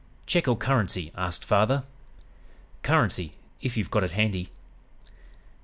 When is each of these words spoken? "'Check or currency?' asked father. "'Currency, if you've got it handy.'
"'Check 0.25 0.47
or 0.47 0.57
currency?' 0.57 1.11
asked 1.15 1.45
father. 1.45 1.83
"'Currency, 2.81 3.33
if 3.61 3.77
you've 3.77 3.91
got 3.91 4.03
it 4.03 4.13
handy.' 4.13 4.49